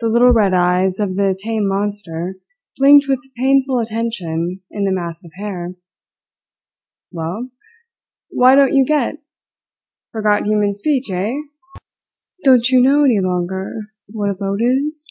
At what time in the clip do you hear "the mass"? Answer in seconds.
4.84-5.26